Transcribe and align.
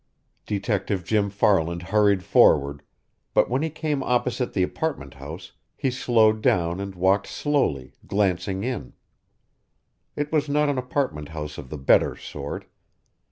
Detective 0.47 1.03
Jim 1.03 1.29
Farland 1.29 1.83
hurried 1.83 2.23
forward, 2.23 2.81
but 3.35 3.51
when 3.51 3.61
he 3.61 3.69
came 3.69 4.01
opposite 4.01 4.53
the 4.53 4.63
apartment 4.63 5.13
house 5.13 5.51
he 5.75 5.91
slowed 5.91 6.41
down 6.41 6.79
and 6.79 6.95
walked 6.95 7.27
slowly, 7.27 7.93
glancing 8.07 8.63
in. 8.63 8.93
It 10.15 10.31
was 10.31 10.49
not 10.49 10.69
an 10.69 10.79
apartment 10.79 11.29
house 11.29 11.59
of 11.59 11.69
the 11.69 11.77
better 11.77 12.15
sort. 12.15 12.65